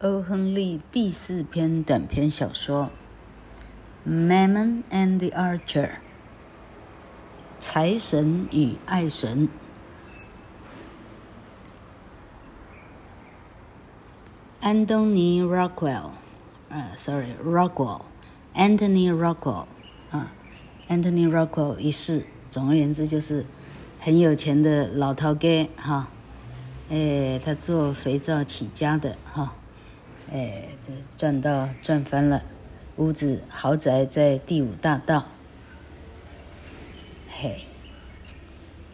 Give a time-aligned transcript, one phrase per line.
[0.00, 2.90] 欧亨利第四篇短篇小说
[4.10, 5.86] 《Mammon and the Archer》
[7.58, 9.48] 财神与爱神。
[14.60, 16.10] 安东尼· ·Rockwell，，
[16.68, 19.64] 啊，sorry，Rockwell，Anthony Rockwell，
[20.10, 20.30] 啊
[20.90, 22.26] ，Anthony Rockwell 一世。
[22.50, 23.46] 总而言之，就是
[23.98, 26.08] 很有钱的老头哥，哈，
[26.90, 29.54] 哎，他做肥皂起家的，哈。
[30.32, 32.42] 哎，这赚到赚翻了，
[32.96, 35.26] 屋子豪宅在第五大道。
[37.28, 37.64] 嘿，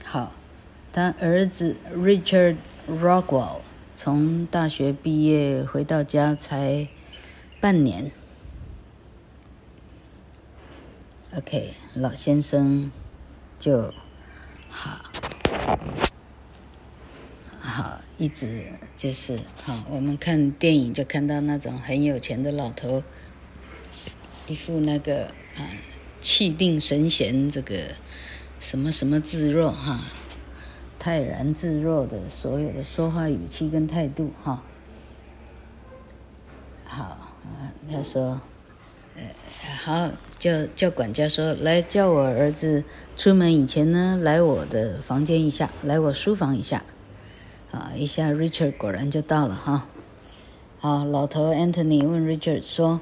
[0.04, 0.32] 好，
[0.92, 2.56] 他儿子 Richard
[2.88, 3.60] Rockwell
[3.94, 6.88] 从大学毕业回到家才
[7.60, 8.10] 半年。
[11.34, 12.90] OK，老先生
[13.58, 13.94] 就
[14.68, 15.00] 好。
[17.58, 18.62] 好，一直
[18.94, 19.82] 就是好。
[19.90, 23.02] 我们看电影就看到那种很有钱的老头，
[24.46, 25.24] 一副那个
[25.56, 25.66] 啊
[26.20, 27.96] 气定神闲，这个
[28.60, 30.04] 什么什么自若哈，
[31.00, 34.62] 泰然自若的所有的说话语气跟态度哈。
[36.84, 37.34] 好，
[37.90, 38.40] 他说，
[39.16, 39.22] 呃，
[39.82, 42.84] 好，叫叫管家说，来叫我儿子
[43.16, 46.84] 出门以前呢，来我的房间一下，来我书房一下。
[47.72, 49.88] 啊，一下，Richard 果然就到了哈。
[50.78, 53.00] 好，老头 Anthony 问 Richard 说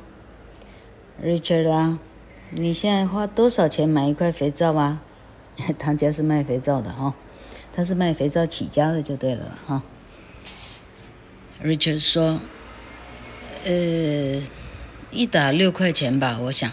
[1.22, 1.98] ：“Richard 啊，
[2.50, 5.02] 你现在花多少钱买一块肥皂啊？”
[5.78, 7.14] 他家是卖肥皂的哈，
[7.74, 9.82] 他是卖肥皂起家的就对了哈。
[11.62, 12.41] Richard 说
[13.64, 14.42] ：“呃，
[15.10, 16.70] 一打六块钱吧，我想。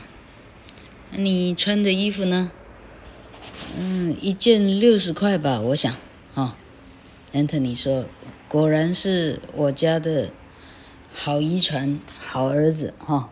[1.11, 2.51] 你穿的衣服呢？
[3.77, 5.93] 嗯，一件六十块吧，我想。
[7.31, 8.05] 哈。” Anthony 说
[8.47, 10.31] ：“果然是我家的
[11.13, 13.29] 好遗传，好儿子哈。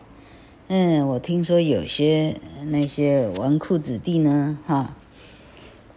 [0.68, 4.96] 嗯，我听说有些那些纨绔子弟呢，哈，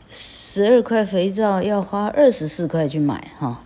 [0.10, 3.64] 十二块肥皂要花二十四块去买哈。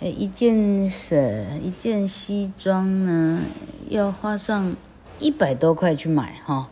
[0.00, 3.42] 哎，一件是一件西装呢，
[3.88, 4.76] 要花上
[5.20, 6.68] 一百多块去买哈。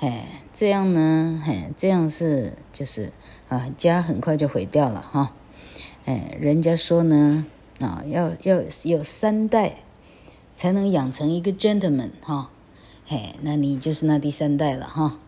[0.00, 3.12] 哎，这样呢，哎，这样是就是
[3.48, 5.34] 啊，家很快就毁掉了哈。”
[6.08, 7.44] 哎，人家说呢，
[7.80, 9.82] 啊，要要有三代
[10.56, 12.50] 才能养成一个 gentleman 哈，
[13.04, 15.18] 嘿，那你就是那第三代了哈。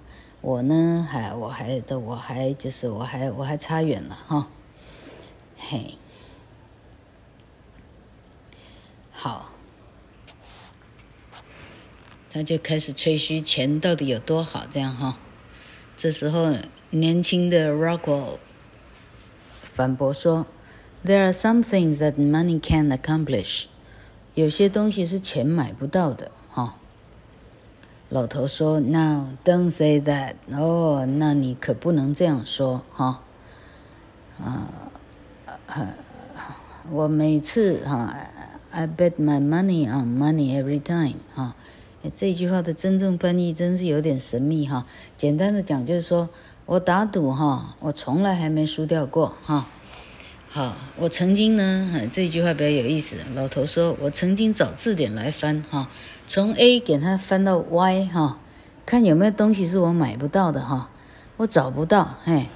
[0.41, 4.49] 我呢，还我还的我还就是我还我还差远了哈。
[5.59, 5.97] 嘿，
[9.12, 9.51] 好，
[12.33, 15.19] 他就开始吹嘘钱到底有多好，这样哈。
[15.95, 16.55] 这时候，
[16.89, 18.39] 年轻的 Rockwell
[19.75, 20.47] 反驳说。
[21.03, 23.65] There are some things that money can accomplish。
[24.34, 26.77] 有些东西是钱买不到的，哈。
[28.11, 33.22] 老头说：“Now don't say that。”哦，那你可不能这样说，哈。
[34.38, 34.69] 啊，
[36.91, 38.15] 我每次哈
[38.71, 41.19] ，I bet my money on money every time。
[41.34, 41.55] 哈，
[42.15, 44.87] 这句话的真正翻译真是有点神秘，哈。
[45.17, 46.28] 简单的讲就是说，
[46.67, 49.67] 我打赌，哈，我从来还没输掉过，哈。
[50.53, 53.16] 好，我曾经呢，哈这句话比较有意思。
[53.37, 55.88] 老头说，我曾经找字典来翻，哈，
[56.27, 58.41] 从 A 给他翻到 Y，哈，
[58.84, 60.91] 看有没有东西是我买不到的，哈，
[61.37, 62.47] 我找不到，嘿，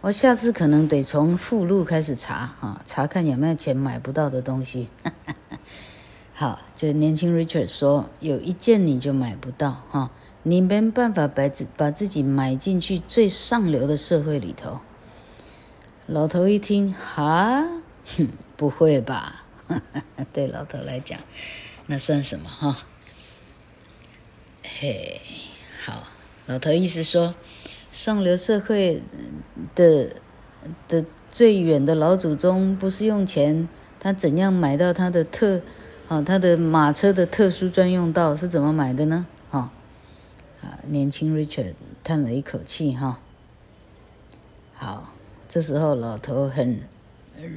[0.00, 4.88] 我下次可能得从附录开始查，哈，查看有没有钱买不到的东西。
[6.32, 10.10] 好，这年轻 Richard 说，有一件你就买不到，哈，
[10.42, 14.80] 你没办法把自把自己买进去最上流的社会里头。
[16.12, 17.66] 老头一听，哈，
[18.04, 19.44] 哼， 不会吧？
[20.30, 21.18] 对老头来讲，
[21.86, 22.76] 那算什么哈？
[24.62, 25.22] 嘿，
[25.82, 26.02] 好，
[26.44, 27.34] 老头意思说，
[27.92, 29.02] 上流社会
[29.74, 30.16] 的
[30.86, 33.66] 的最远的老祖宗不是用钱，
[33.98, 35.62] 他怎样买到他的特，
[36.08, 39.26] 啊，他的马车的特殊专用道是怎么买的呢？
[39.50, 39.72] 哈，
[40.60, 41.72] 啊，年轻 Richard
[42.04, 43.18] 叹了一口气，哈，
[44.74, 45.11] 好。
[45.52, 46.80] 这时候，老头很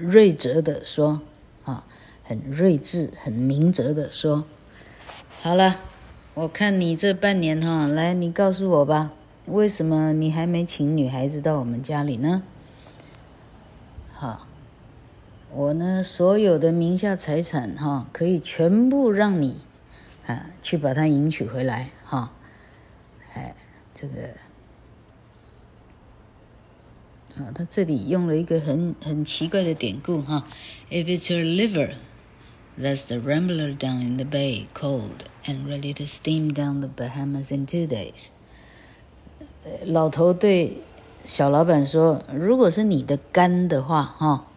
[0.02, 1.22] 睿智地说
[1.64, 1.88] ：“啊，
[2.26, 4.44] 很睿智、很明哲地说，
[5.40, 5.80] 好了，
[6.34, 9.14] 我看你这半年哈，来，你告诉我吧，
[9.46, 12.44] 为什么你还没请女孩子到我们家里呢？
[14.12, 14.46] 好，
[15.54, 19.62] 我呢，所有的名下财产哈，可以全部让你
[20.28, 22.34] 啊去把它迎娶回来哈，
[23.36, 23.56] 哎，
[23.94, 24.16] 这个。”
[27.38, 30.46] 啊，他这里用了一个很很奇怪的典故哈
[30.90, 31.96] ，If it's your liver
[32.78, 37.56] That's the Rambler down in the bay, cold and ready to steam down the Bahamas
[37.56, 38.28] in two days。
[39.86, 40.82] 老头对
[41.26, 44.48] 小老板说：“如果是你的肝的话，哈，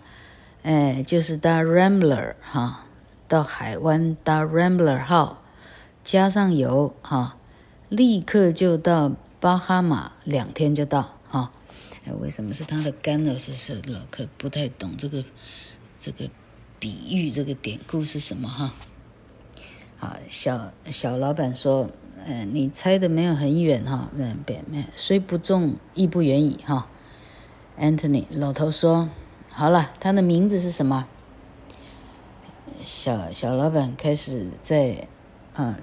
[0.64, 2.86] 哎，就是搭 Rambler 哈，
[3.28, 5.40] 到海湾搭 Rambler 号，
[6.02, 7.36] 加上油哈，
[7.88, 11.17] 立刻就到巴哈马，两天就到。
[12.14, 13.38] 为什么是他的肝呢？
[13.38, 15.24] 是是老客不太懂这个
[15.98, 16.28] 这个。”
[16.80, 18.72] 比喻这个典故是什么哈？
[19.98, 21.90] 好，小小老板说，
[22.24, 26.86] 嗯、你猜的没有很远哈，嗯，别没，虽不中，亦不远矣哈。
[27.80, 29.08] Anthony 老头说，
[29.52, 31.08] 好了，他的名字是什么？
[32.84, 35.08] 小小老板开始在
[35.54, 35.80] 啊，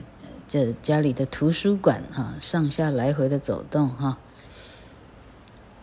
[0.47, 4.17] 这家里的图书馆哈，上下来回的走动哈。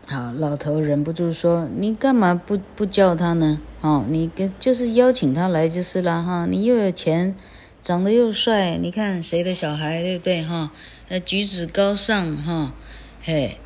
[0.09, 3.61] 好，老头忍不住说：“你干嘛不不叫他呢？
[3.81, 6.45] 哦，你跟就是邀请他来就是了哈。
[6.45, 7.37] 你又有钱，
[7.81, 10.73] 长得又帅，你看谁的小孩对不对哈？
[11.09, 12.75] 呃，举止高尚哈，
[13.23, 13.59] 嘿，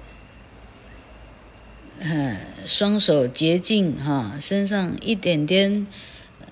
[2.00, 2.36] 嗯，
[2.66, 5.86] 双手洁净哈，身上一点点，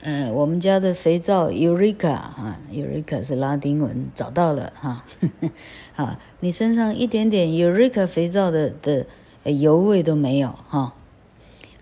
[0.00, 5.04] 呃，我们家的肥皂 Eureka 哈，Eureka 是拉丁文，找到了哈，
[5.94, 9.06] 哈，你身上一点点 Eureka 肥皂的的。”
[9.50, 10.94] 油味都没有哈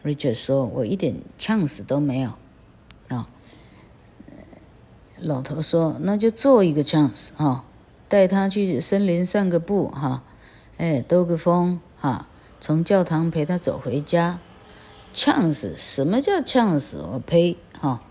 [0.05, 2.33] ，Richard 说：“我一点 chance 都没有
[3.09, 3.29] 啊。”
[5.19, 7.65] 老头说：“那就做一个 chance 哈，
[8.09, 10.25] 带他去森林散个步哈，
[10.79, 12.27] 哎，兜个风哈，
[12.61, 14.41] 从教堂陪他走回家。
[15.15, 16.99] chance 什么叫 chance？
[16.99, 18.03] 我呸哈！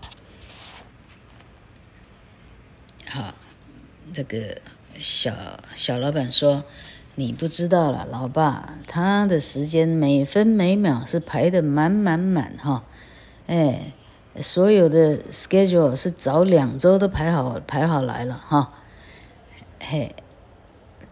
[3.06, 3.34] 好，
[4.14, 4.62] 这个
[5.00, 5.34] 小
[5.76, 6.64] 小老板说。”
[7.14, 12.84] 你不知道了，老爸，他的时间每分每秒是排得满满满哈，
[13.46, 13.92] 哎，
[14.40, 18.72] 所有的 schedule 是早两周都排好排好来了哈，
[19.78, 20.14] 嘿，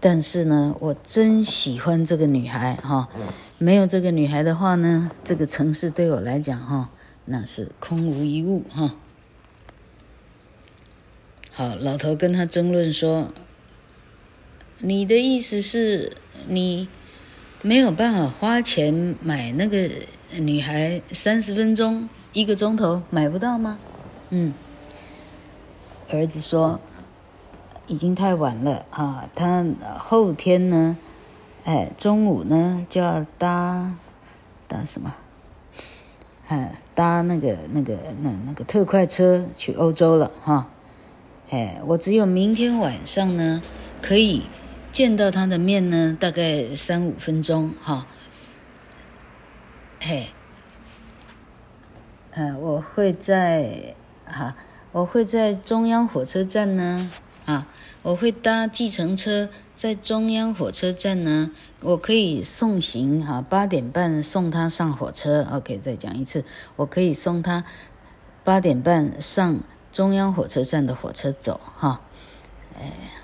[0.00, 3.11] 但是呢，我真喜欢这个女孩哈，
[3.58, 6.88] 没有这个女孩的话呢，这个城市对我来讲哈，
[7.26, 8.94] 那是空无一物哈。
[11.52, 13.35] 好，老头跟他争论说。
[14.82, 16.17] 你的意思是
[16.49, 16.88] 你
[17.61, 19.91] 没有办法花钱买那个
[20.38, 23.79] 女孩三十分钟一个钟头买不到吗？
[24.31, 24.55] 嗯，
[26.09, 26.81] 儿子说
[27.87, 29.67] 已经太晚了啊，他
[29.99, 30.97] 后天呢，
[31.65, 33.94] 哎，中午呢就要搭
[34.67, 35.15] 搭什么？
[36.49, 40.71] 哎，搭那个那个那那个特快车去欧洲了哈。
[41.50, 43.61] 哎，我只有明天晚上呢
[44.00, 44.47] 可以。
[44.92, 48.06] 见到他的面呢，大概三五分钟哈。
[50.00, 50.31] 嘿，
[52.32, 53.94] 呃，我会在
[54.26, 54.56] 哈，
[54.90, 57.10] 我会在中央火车站呢，
[57.46, 57.69] 啊，
[58.02, 61.52] 我会搭计程车在中央火车站呢，
[61.82, 65.46] 我可以送行哈，八点半送他上火车。
[65.52, 66.44] OK，再讲一次，
[66.75, 67.64] 我可以送他
[68.42, 69.60] 八点半上
[69.92, 72.00] 中央火车站的火车走哈，
[72.76, 73.19] 哎。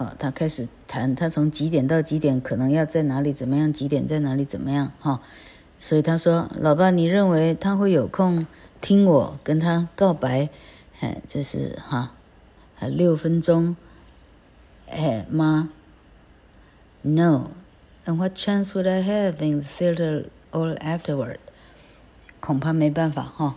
[0.00, 5.20] 好，好，他开始谈，他从几点到几点可能要在哪里怎么样，几点在哪里怎么样，哈，
[5.78, 8.46] 所以他说，老爸，你认为他会有空
[8.80, 10.48] 听我跟他告白？
[11.00, 12.14] 哎，这是哈，
[12.76, 13.76] 还六分钟，
[14.88, 15.68] 哎妈
[17.02, 21.36] ，No，and what chance would I have in the theater all afterward？
[22.40, 23.54] 恐怕没办法哈，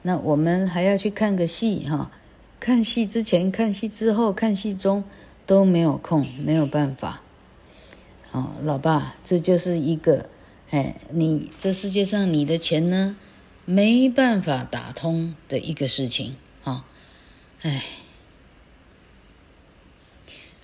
[0.00, 2.10] 那我们还要去看个戏哈。
[2.58, 5.04] 看戏之前、看戏之后、看戏中
[5.46, 7.20] 都没有空，没有办法。
[8.32, 10.28] 哦，老爸，这就是一个，
[10.70, 13.16] 哎，你这世界上你的钱呢，
[13.64, 16.84] 没办法打通的一个事情啊，哦，
[17.62, 17.84] 哎，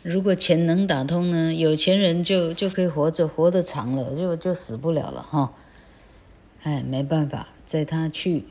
[0.03, 5.51] 如果钱能打通呢，有钱人就就可以活着，活得长了，就就死不了了哈，哦。
[6.63, 8.45] 哎，没办法，在他去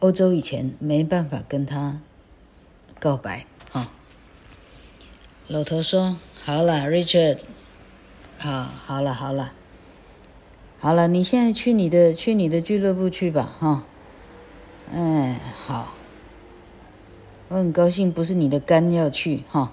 [0.00, 2.00] 欧洲以前，没办法跟他。
[3.00, 3.46] 告白，
[5.46, 7.40] 老头说：“好了，Richard，
[8.38, 9.52] 好，好了，好了，
[10.78, 13.82] 好了，你现在去你的去你的俱乐部去吧，哈、哦。
[14.90, 15.92] 哎，好，
[17.48, 19.68] 我很高兴，不是你的肝要去，哈、哦。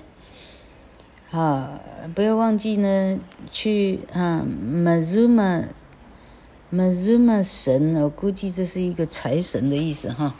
[1.32, 1.80] 好，
[2.14, 3.18] 不要忘记呢，
[3.50, 10.34] 去啊，Mazuma，Mazuma 神，我估计这是一个财神的意思，哈、”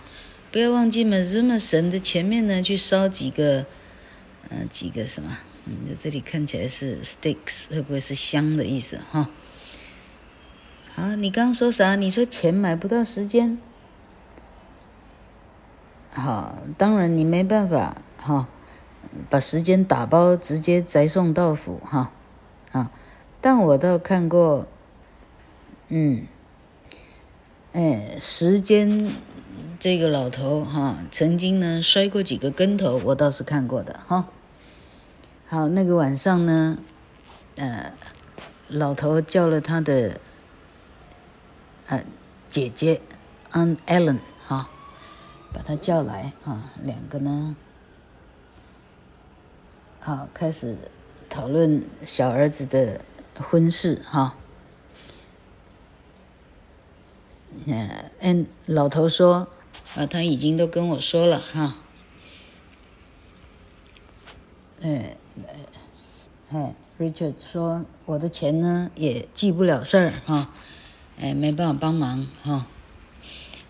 [0.52, 3.64] 不要忘记 Mazuma 神的前面呢，去烧几个，
[4.50, 5.36] 呃，几个什么？
[5.66, 9.00] 嗯，这里看起来是 sticks，会不会是香的意思？
[9.10, 9.30] 哈。
[10.96, 11.96] 啊，你刚说啥？
[11.96, 13.58] 你说钱买不到时间？
[16.12, 18.48] 好，当然你没办法哈，
[19.28, 22.12] 把时间打包直接宅送到府哈，
[22.70, 22.92] 啊，
[23.40, 24.68] 但我倒看过，
[25.88, 26.28] 嗯，
[27.72, 29.10] 哎，时间
[29.80, 34.28] 这个老头哈，曾经呢摔过几个跟头，我倒是看过的哈。
[35.54, 36.78] 好，那个晚上呢，
[37.54, 37.92] 呃，
[38.66, 40.18] 老头叫了他的
[41.86, 42.04] 呃
[42.48, 43.00] 姐姐
[43.52, 44.68] Aunt Ellen 哈。
[45.52, 47.54] 把他叫来啊，两个呢，
[50.00, 50.76] 好，开始
[51.28, 53.02] 讨论小儿子的
[53.36, 54.34] 婚事哈。
[57.64, 59.46] 嗯，嗯，老头说
[59.94, 61.76] 啊，他已经都跟我说了哈。
[64.82, 65.16] 哎，
[66.54, 70.50] 哎，Richard 说我的钱呢也记不了事儿哈，
[71.18, 72.68] 哎，没办法帮忙哈。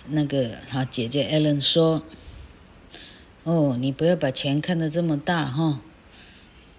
[0.06, 2.02] 那个他姐姐艾伦说
[3.44, 5.80] ：“哦，你不要把钱看得这么大哈，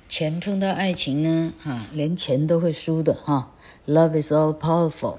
[0.08, 3.52] 钱碰到爱情呢，哈，连钱都会输的哈。
[3.88, 5.18] Love is all powerful，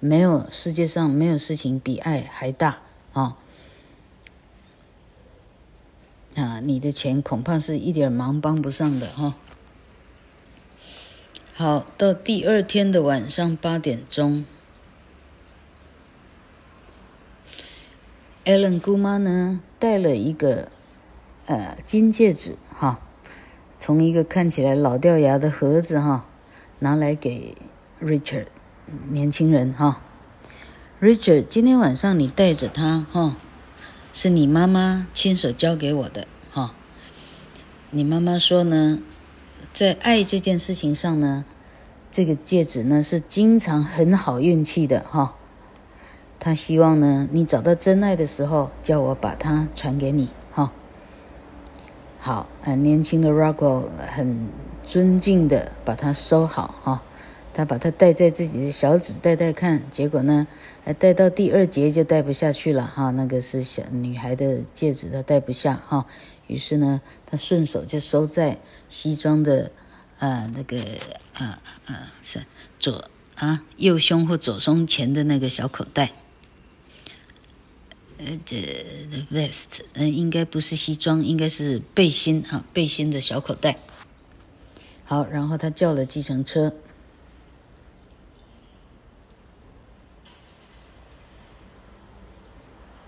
[0.00, 2.78] 没有世界上没有事情比爱还大
[3.12, 3.36] 啊。
[6.34, 9.34] 啊，你的钱恐怕是一点忙帮不上的哈。
[11.54, 14.46] 好，到第二天的晚上八点钟。”
[18.46, 20.72] Ellen 姑妈呢，带了一个
[21.44, 23.02] 呃金戒指哈，
[23.78, 26.26] 从一个看起来老掉牙的盒子哈
[26.78, 27.54] 拿来给
[28.00, 28.46] Richard
[29.10, 30.00] 年轻人哈。
[31.02, 33.36] Richard，今天晚上你带着它哈，
[34.14, 36.74] 是你妈妈亲手交给我的哈。
[37.90, 39.02] 你妈妈说呢，
[39.72, 41.46] 在爱这件事情上呢，
[42.10, 45.34] 这个戒指呢是经常很好运气的哈。
[46.38, 50.72] 他希望呢，你找到真爱的时候，叫我把它传给你，哈。
[52.18, 54.48] 好，很年轻的 Rockwell 很
[54.84, 57.02] 尊敬的把它收好，哈。
[57.54, 60.46] 他把它戴在自己的小指，戴戴看，结果呢，
[60.84, 63.10] 还戴到第二节就戴不下去了，哈。
[63.10, 66.06] 那个是小女孩的戒指，他戴不下，哈。
[66.46, 68.58] 于是呢，他顺手就收在
[68.88, 69.70] 西装的，
[70.18, 70.82] 啊，那个，
[71.34, 72.44] 啊啊是
[72.78, 76.12] 左啊右胸或左胸前的那个小口袋。
[78.18, 78.60] 呃，这
[79.10, 83.78] the vest，嗯，应该不是西装，应该是背心哈，背心的小口袋。
[85.04, 86.72] 好，然后他叫了计程车。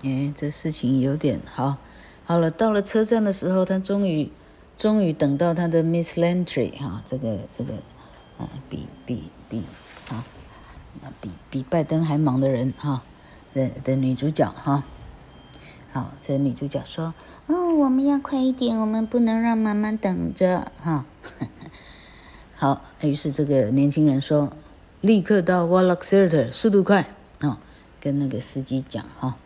[0.02, 1.78] 哎，这事情有点好。
[2.26, 4.30] 好了，到了车站的时候，他终于，
[4.78, 7.74] 终于等到他的 Miss Landry 哈，这个这个，
[8.38, 9.62] 啊，比比比
[10.08, 10.24] 啊，
[11.02, 13.02] 那比比拜登还忙的人哈，
[13.52, 14.84] 的的女主角哈。
[15.92, 17.14] 好，这女主角说
[17.46, 21.04] ：“哦，我们要快一点，我们不能让妈妈等着。”哈，
[22.56, 24.50] 好，于是这个年轻人说
[25.02, 27.06] ：“立刻到 w a l l a c k Theater，速度快
[27.42, 27.58] 哦，
[28.00, 29.36] 跟那个司机讲哈。”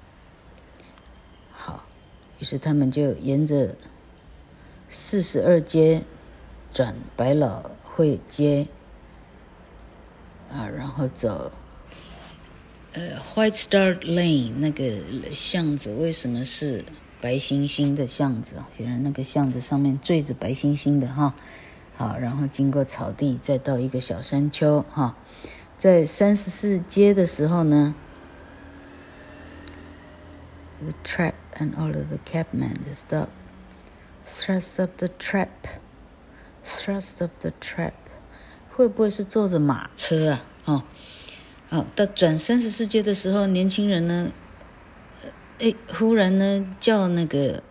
[2.39, 3.75] 于是他们就沿着
[4.89, 6.03] 四十二街
[6.73, 8.69] 转百老汇街
[10.51, 11.53] 啊，然后走。
[12.93, 15.03] 呃，White Star Lane 那个
[15.35, 16.85] 巷子为什么是
[17.21, 18.69] 白星星的巷子啊？
[18.71, 21.35] 显然那个巷子上面缀着白星星的哈。
[21.97, 25.17] 好，然后经过草地，再到一个小山丘哈。
[25.77, 27.95] 在三十四街的时候呢
[30.81, 33.29] ，The trap and all of the cabmen stop.
[34.27, 35.67] Thrust up the trap.
[36.65, 37.95] Thrust up the trap.
[38.71, 40.45] 会不会是坐着马车啊？
[40.65, 40.83] 哦。
[41.71, 44.31] 好，到转三十四街的时候，年轻人呢，
[45.59, 47.63] 哎，忽然呢叫那个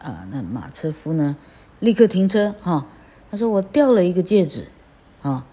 [0.00, 1.36] 啊，那马车夫呢，
[1.78, 2.86] 立刻停车哈、哦。
[3.30, 4.68] 他说：“我掉了一个戒指，
[5.22, 5.44] 啊、哦，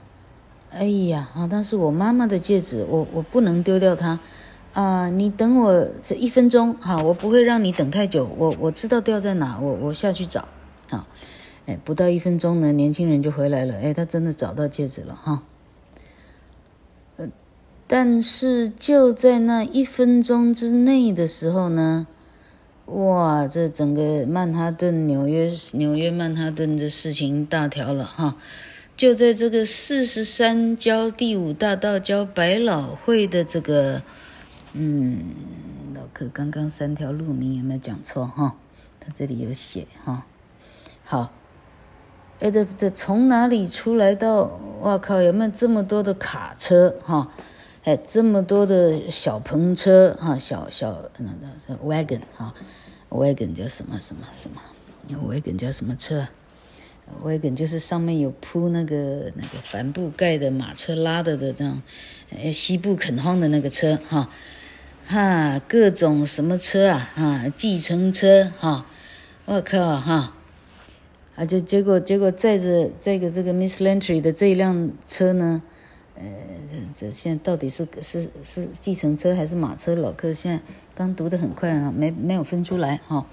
[0.72, 4.20] 哎呀，啊，但是我妈妈的戒指，我我不能丢掉它，
[4.74, 10.48] 啊，你等我这一分钟，哈、我不会让你等太久，我我知道掉在哪，我我下去找，
[10.90, 11.08] 啊、
[11.66, 15.44] 哎，不到一分钟呢，年轻人就回来了，哎，他真的找到戒指了，哈、”
[17.86, 22.08] 但是就在那一分钟之内的时候呢，
[22.86, 28.38] 哇，这整个曼哈顿、纽约、纽约曼哈顿的事情大条了哈！
[28.96, 34.04] 就在这个四十三交第五大道交百老汇的这个，
[34.74, 35.36] 嗯，
[35.94, 38.56] 老柯刚刚三条路名有没有讲错哈？
[39.00, 40.26] 他这里有写哈。
[41.04, 41.32] 好，
[42.40, 44.60] 哎，这这从哪里出来到？
[44.82, 47.32] 哇靠，有没有这么多的卡车哈？
[47.84, 51.30] 哎，这么多的小篷车哈，小小那
[51.68, 52.54] 那 wagon 哈
[53.10, 54.60] ，wagon 叫什么什么什么
[55.28, 56.28] ？wagon 叫什么车
[57.24, 61.82] ？wagon 就是上面有铺那个那个帆布盖的马车拉的的这样，
[62.32, 64.30] 哎，西部垦荒的那个车哈，
[65.12, 67.12] 哈，各种什么车啊？
[67.14, 68.86] 哈，计程车哈，
[69.44, 70.34] 我靠哈，
[71.36, 75.62] 啊，就结果结果载着这个这个 Miss Lantry 的这一辆车呢？
[76.16, 76.24] 呃，
[76.70, 79.96] 这这现在到底是是是计程车还是马车？
[79.96, 80.62] 老客现在
[80.96, 83.26] 刚读得很快啊，没没有分出来哈、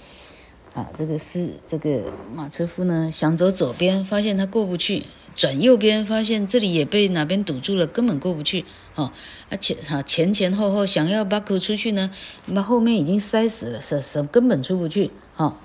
[0.74, 5.04] 啊，这个是这个马车夫呢，想走左边，发现他过不去；
[5.34, 8.64] 转右边，发现这里也被哪边堵住了，根本过不去。
[8.94, 9.12] 哦，
[9.50, 12.10] 而且哈前前后后想要 buckle 出去呢，
[12.46, 15.10] 那后面已经塞死了，是是根本出不去。
[15.34, 15.56] 哈、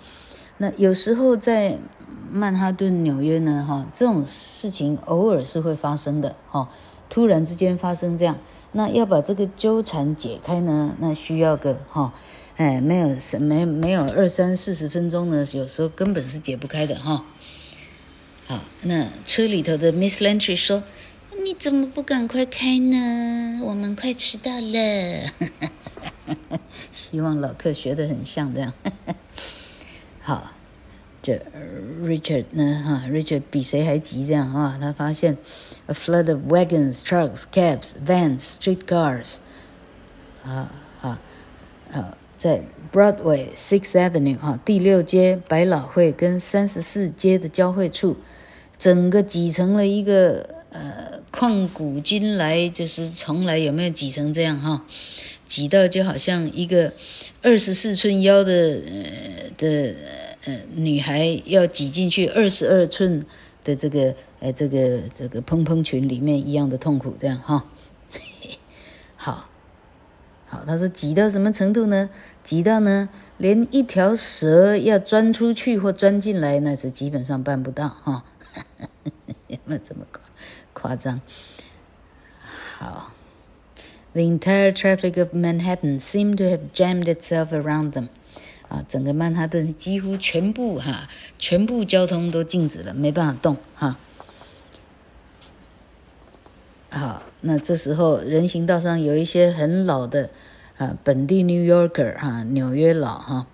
[0.57, 1.77] 那有时候在
[2.31, 6.35] 曼哈顿、纽约呢，哈、这种事情偶尔是会发生的。
[6.49, 6.67] 哈、哦。
[7.09, 8.39] 突然之间发生这样，
[8.71, 10.95] 那要把这个纠缠解开呢？
[10.97, 12.13] 那需要个哈、哦，
[12.55, 17.23] 哎，没有什没没有二三四十分钟呢，有时候根本是解不开的哈、
[18.81, 20.83] 那车里头的 Miss Lantry 说
[21.43, 23.61] ：“你怎么不赶快开呢？
[23.63, 25.31] 我们快迟到了。”
[26.91, 28.73] 希望老客学得很像这样。
[30.21, 30.51] 好。
[31.25, 31.41] 这
[32.03, 32.83] Richard 呢？
[32.85, 34.77] 哈，Richard 比谁还急这样啊？
[34.77, 35.37] 他发现
[35.85, 39.35] a flood of wagons, trucks, cabs, vans, streetcars，
[40.43, 40.69] 啊
[40.99, 41.21] 啊
[41.93, 48.17] 啊，在 Broadway Sixth Avenue 哈，第六街百老汇跟三十四街的交汇处，
[48.83, 54.85] 整个挤成了一个呃，旷古今来就是从来有没有挤成这样哈？
[55.47, 56.91] 挤到就好像一个
[57.41, 59.95] 二十四寸腰的呃的。
[60.45, 63.25] 呃，女孩要挤进去二十二寸
[63.63, 67.63] 的这个呃这个这个蓬蓬裙里面一样的痛苦，这样哈。
[69.15, 69.49] 好，
[70.45, 72.09] 好，他说挤到什么程度呢？
[72.43, 78.25] 挤到呢，连一条蛇要钻出去或钻进来，那是基本上办不到哈。
[79.47, 80.21] 有没有这么夸
[80.73, 81.21] 夸张？
[82.77, 83.11] 好
[84.13, 88.09] ，The entire traffic of Manhattan seemed to have jammed itself around them.
[88.69, 93.97] 啊，整个曼哈顿几乎全部哈、全部交通都静止了，没办法动哈。
[96.89, 100.29] 好、那这时候人行道上有一些很老的
[100.77, 103.47] 啊，本地 New Yorker 哈、纽约佬哈，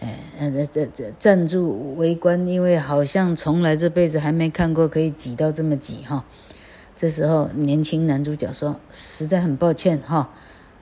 [0.00, 6.24] 哎，这这这站住围观，因为好像从来这辈子还没看过可以挤到这么挤哈、
[6.94, 10.32] 这时候年轻男主角说：“实在很抱歉哈、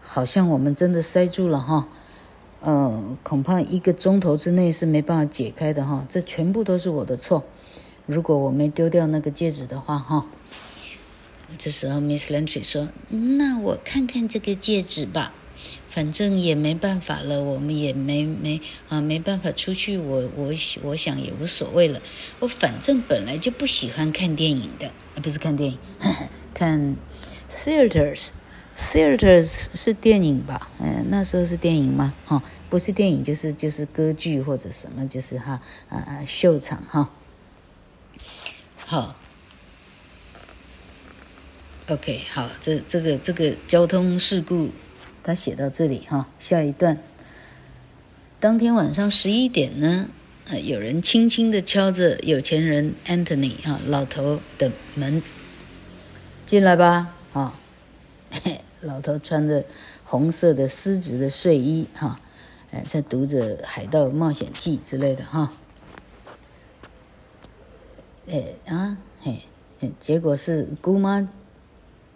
[0.01, 1.89] 好像我们真的塞住了哈。”
[2.61, 7.45] 呃，恐怕一个钟头之内是没办法解开的哈，这全部都是我的错。
[8.07, 10.27] 如果我没丢掉那个戒指的话哈，
[11.59, 12.89] 这时候 Miss Lantry 说
[13.39, 15.33] ：“那我看看这个戒指吧，
[15.97, 22.03] 反正也没办法了，我们也没没啊没办法出去，我我我想也无所谓了。
[22.39, 26.97] 我反正本来就不喜欢看电影的，不是看电影，呵 呵看
[27.51, 28.29] theaters。”
[28.93, 30.71] Theaters 是电影吧？
[30.81, 32.13] 嗯，那时候是电影吗？
[32.27, 37.09] 哈，不是电影就是就是歌剧或者什么，就是哈啊啊秀场哈。
[38.77, 39.17] 好
[41.89, 44.69] ，OK，好，这这个这个交通事故，
[45.27, 46.29] 他写到这里哈。
[46.39, 46.99] 下一段，
[48.39, 50.09] 当天晚上十一点呢，
[50.47, 55.21] 呃，有人轻轻地敲着有钱人 Anthony 哈老头的门，
[56.47, 57.59] 进来吧，啊。
[58.83, 59.65] 老头穿着
[60.05, 62.21] 红色的丝质的睡衣，哈，
[62.71, 65.53] 哎，在读着《海盗冒险记》之类的，哈，
[68.29, 69.43] 哎啊，嘿，
[69.99, 71.29] 结果是姑妈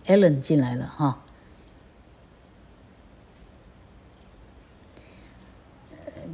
[0.06, 1.24] Ellen 进来了，哈，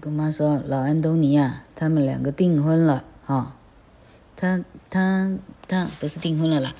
[0.06, 3.56] 姑妈说：“老安东尼啊，他们两个订婚了，哈，
[4.36, 6.76] 他他他不是订婚了啦。”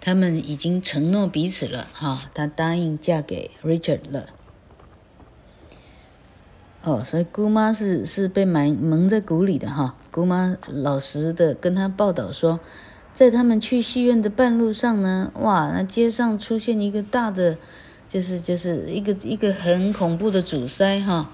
[0.00, 4.30] 他们已经承诺彼此了，哈，她答应嫁给 Richard 了。
[6.82, 9.94] 哦，所以姑妈是是被埋蒙在鼓里的，哈。
[10.10, 12.60] 姑妈老实的跟他报道说，
[13.12, 17.58] 在他们去戏院的半路上呢，哇，那街上出现一个大的，
[18.08, 21.30] 就是就是一个一个很恐怖的阻塞，哈。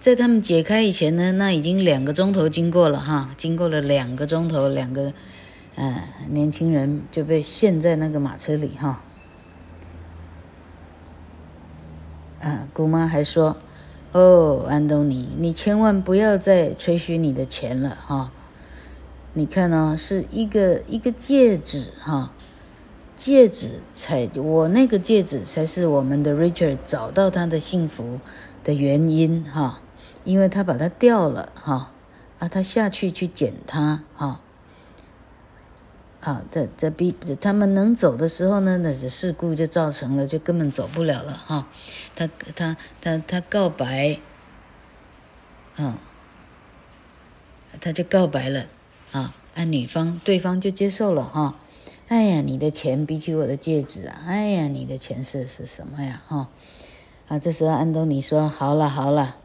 [0.00, 5.12] 在他们解开以前呢，那已经两个钟头经过了，哈，经过了两个钟头，两个。
[5.76, 5.94] 嗯，
[6.28, 9.02] 年轻人就被陷在那个马车里哈。
[12.40, 13.56] 啊，姑妈还说
[14.12, 18.32] ：“哦，安东尼，你千万不要再吹嘘你的钱了哈。
[19.32, 22.32] 你看、哦，是一个一个戒指哈，
[23.16, 28.18] 戒指才，我那个戒指才是我们的 Richard 找到他的幸福
[28.64, 29.80] 的原因哈，
[30.24, 31.92] 因为他把它掉了哈，
[32.38, 34.40] 啊，他下去去捡它哈。
[36.20, 41.66] 啊，这这比他们能走的时候呢，那是事故就造成了，就根本走不了了哈。
[42.14, 44.20] 他他他他告白，
[45.76, 45.98] 啊，
[47.80, 48.66] 他就告白了
[49.12, 51.56] 啊，按女方对方就接受了哈。
[52.08, 56.48] 哎呀，你的钱比起我的戒指啊，哎呀，你的钱是是什么呀哈？
[57.28, 59.36] 啊，这时候安东尼说：好了好了，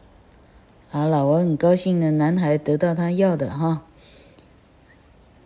[0.96, 3.82] 好了，我很高兴呢，男孩得到他要的哈。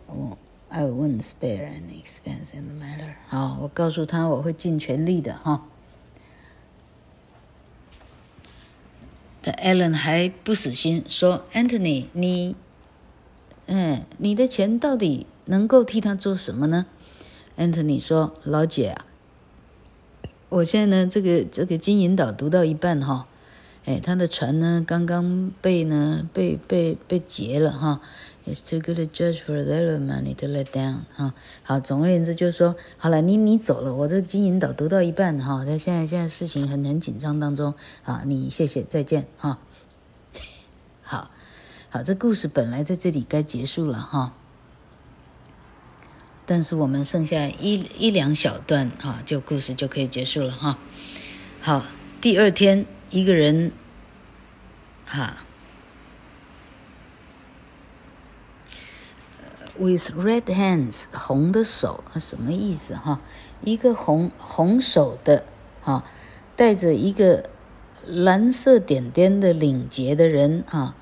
[0.06, 0.38] 我。
[0.68, 3.14] I won't spare any expense in the matter。
[3.26, 5.64] 好，我告诉他我会尽全力的哈。
[9.42, 12.54] 但 Allen 还不死心，说：“Anthony，你，
[13.66, 16.86] 嗯，你的钱到底能够替他做什么呢
[17.58, 19.04] ？”Anthony 说：“老姐啊，
[20.50, 23.26] 我现在呢，这个这个金银岛读到一半哈，
[23.84, 28.00] 哎，他的船呢刚刚被呢被被被劫了哈。”
[28.46, 39.58] It's too good a judge for little money to let down 哈，好，总而言之就是说，好了，你你走了，我这金银岛读到一半哈，他现在现在事情很很紧张当中啊，你谢谢再见哈，
[41.02, 41.30] 好，
[41.90, 44.34] 好，这故事本来在这里该结束了哈，
[46.46, 50.78] 但是我们剩下一一两小段哈，就故事就可以结束了哈，
[51.60, 51.84] 好，
[52.20, 53.72] 第二天一个人，
[55.04, 55.36] 哈。
[59.78, 63.20] With red hands，红的手，什么意思哈？
[63.62, 65.44] 一个红红手的
[65.80, 66.04] 哈，
[66.54, 67.48] 带着一个
[68.06, 70.94] 蓝色点点的领结的人哈，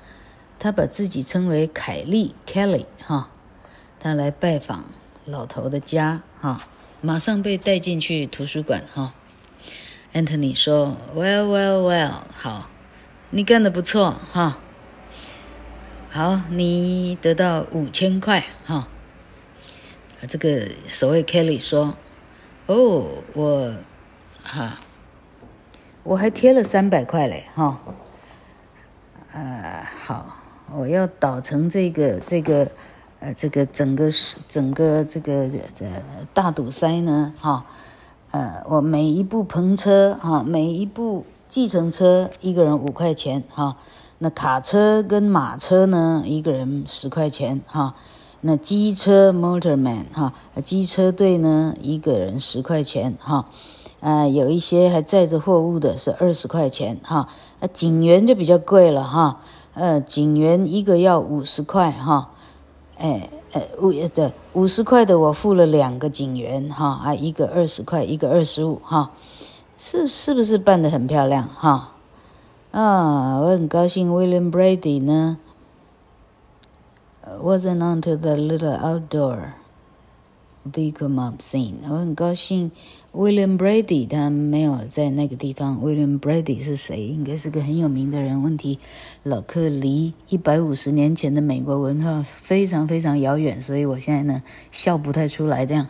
[0.57, 3.29] 他把自己称为凯利 Kelly 哈，
[3.99, 4.85] 他来拜访
[5.25, 6.65] 老头的家哈，
[7.01, 9.13] 马上被带进去图书馆哈。
[10.13, 12.69] Anthony 说：“Well, well, well，好，
[13.29, 14.57] 你干得不错哈。”
[16.11, 18.87] 好，你得到五千块哈。
[20.27, 21.95] 这个所谓 Kelly 说
[22.65, 23.75] ：“哦，我
[24.43, 24.79] 哈，
[26.01, 27.79] 我还贴了三百块嘞哈。
[29.31, 30.37] 呃，好，
[30.73, 32.71] 我要倒成这个这个
[33.19, 34.09] 呃这个整个
[34.47, 35.85] 整个这个这
[36.33, 37.63] 大堵塞呢哈。
[38.31, 43.77] 呃，我每一部篷车哈，每一部计程车一个人五块钱哈。”
[44.21, 47.95] 那卡车跟马车呢，一个人十块钱哈。
[48.41, 53.45] 那机车 motorman 哈，机车队呢，一个人十块钱哈。
[54.01, 57.27] 啊，有一些还载着货物的是二十块钱哈。
[57.59, 59.41] 那警员就比较贵了哈。
[59.73, 62.31] 呃，警员一个要五十块哈。
[62.97, 69.11] 哎呃，五这五十块的我付了两个警员哈，啊，一个二十块，一个二十五哈。
[69.81, 71.93] 是是不是办得很漂亮哈？
[72.71, 75.37] 啊，我很高兴，William Brady 呢
[77.41, 79.53] ，wasn't onto the little outdoor
[80.71, 81.75] vehicle mob scene。
[81.89, 82.71] 我很高兴
[83.19, 85.77] ，William Brady 他没有在那个地方。
[85.83, 87.05] William Brady 是谁？
[87.05, 88.41] 应该是个很有名的人。
[88.41, 88.79] 问题，
[89.23, 95.65] 老克离一百五十年前的美国文化非常非常遥远，所以我现在呢笑不太出来。
[95.65, 95.85] 这样，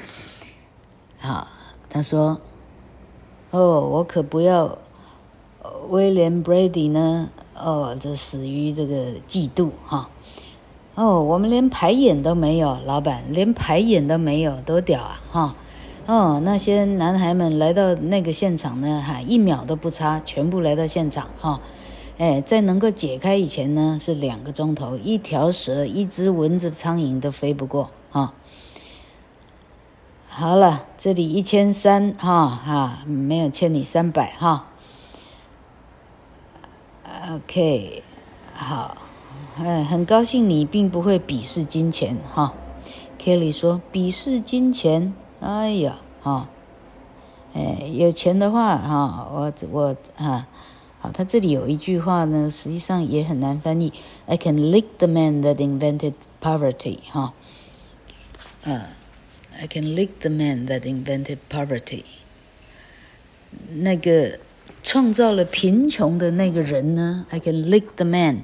[1.16, 1.48] 好，
[1.88, 2.38] 他说
[3.50, 4.76] ：“哦，我可不要。”
[5.90, 7.30] William Brady 呢？
[7.56, 10.10] 哦，这死于这个嫉妒哈。
[10.94, 15.56] 哦，我们连排演都没有，老板连排演都没有，多屌啊哈！
[16.08, 21.60] 哦，那些男孩们来到那个现场呢，哈，一秒都不差，全部来到现场哈。
[22.16, 28.32] 哎，在能够解开以前呢，是两个钟头，一条蛇、一只蚊子、苍蝇都飞不过哈。
[30.28, 34.64] 好了，这里一千三哈哈，没有欠你三百哈。
[37.34, 38.02] OK，
[38.54, 38.96] 好，
[39.58, 42.54] 哎，很高兴你并不会鄙视金钱哈。
[43.22, 46.48] Kelly 说：“鄙视金钱，哎呀，哈，
[47.54, 50.46] 哎，有钱的话哈，我我哈，
[51.00, 53.92] 好，他这里有一句话呢，实际上也很难翻译。
[54.26, 57.32] I can lick the man that invented poverty，哈，
[58.64, 58.82] 嗯
[59.58, 62.04] ，I can lick the man that invented poverty，
[63.70, 64.38] 那个。”
[64.80, 68.42] 创造了贫穷的那个人呢？I can lick the man。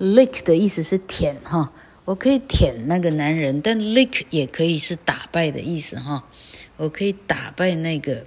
[0.00, 1.70] lick 的意思是舔哈，
[2.04, 6.28] 我可以舔那个男人，但 lick 也可以是打败的意思哈。
[6.76, 8.26] 我可以打败那个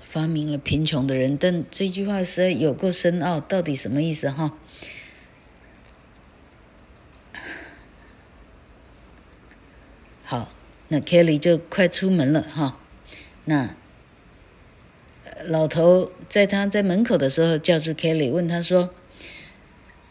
[0.00, 4.58] 发明了贫穷的人，但这句话实在有够深奥，到底什么意思哈？
[10.22, 10.52] 好，
[10.88, 12.78] 那 Kelly 就快出门了哈。
[13.44, 13.74] 那
[15.44, 18.90] 老头在他在门口的时候叫住 Kelly，问他说：“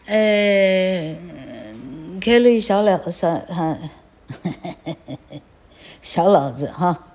[0.06, 1.16] 呃
[2.22, 3.78] ，Kelly 小老小哈，
[6.00, 7.06] 小老子哈，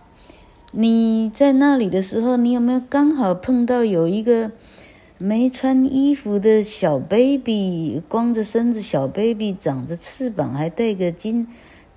[0.72, 4.52] 你在那里的时候，你有没有刚好碰到有一个？”
[5.20, 11.48] 没穿衣服的小 baby，光着身子，小 baby 长着翅膀，还带个金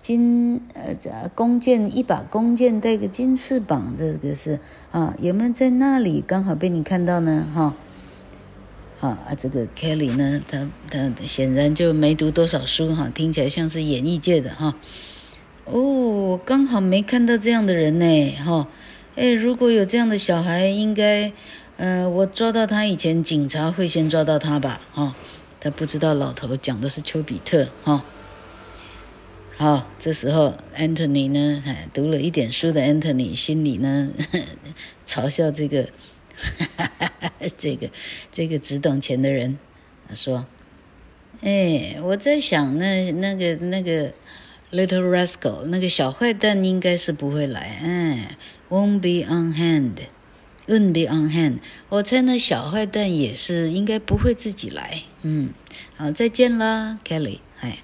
[0.01, 0.97] 金呃，
[1.35, 4.59] 弓箭一把弓箭，带个金翅膀，这个是
[4.91, 7.47] 啊，有没有在那里刚好被你看到呢？
[7.55, 7.75] 哈，
[9.01, 14.75] 好啊，这个 Kelly 呢，他他显然就没读多少书哈，听起来像是演艺界的哈。
[15.65, 18.69] 哦，刚好没看到这样的人呢，哈，
[19.17, 21.33] 哎，如果有这样的小孩，应该。
[21.79, 24.83] 呃，我抓到他以前，警察会先抓到他吧？
[24.93, 25.15] 哈、哦，
[25.61, 27.71] 他不知道老头讲的是丘比特。
[27.83, 28.03] 哈、哦，
[29.57, 34.11] 好，这时候 Anthony 呢，读了一点书的 Anthony 心里呢，
[35.09, 35.89] 嘲笑这个，
[36.77, 36.91] 哈
[37.57, 37.91] 这个
[38.31, 39.59] 这个只懂钱的人，
[40.09, 40.47] 他说
[41.43, 44.13] ：“哎，我在想，那那个那个
[44.71, 48.37] Little Rascal 那个小坏蛋应该是不会来，哎
[48.69, 55.03] ，Won't be on hand，won't be on hand，我猜那小坏蛋也是应该不会自己来。
[55.23, 55.53] 嗯，
[55.97, 57.41] 好，再见了，Kelly。
[57.61, 57.79] 哎，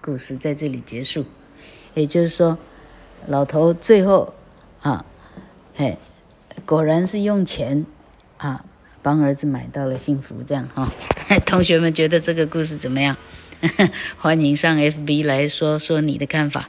[0.00, 1.24] 故事在这里结束。
[1.94, 2.58] 也就是说，
[3.26, 4.34] 老头最后
[4.82, 5.04] 啊，
[5.74, 5.96] 嘿，
[6.68, 7.86] 果然是用钱
[8.36, 8.62] 啊
[9.00, 10.42] 帮儿子买到了幸福。
[10.46, 10.86] 这样哈，
[11.46, 13.16] 同学们觉得这个故事怎么样？
[14.20, 16.68] 欢迎上 FB 来说说你的看法。